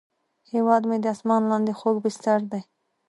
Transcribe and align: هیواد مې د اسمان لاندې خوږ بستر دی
هیواد 0.51 0.83
مې 0.89 0.97
د 1.03 1.05
اسمان 1.13 1.41
لاندې 1.51 1.73
خوږ 1.79 1.95
بستر 2.05 2.39
دی 2.51 2.61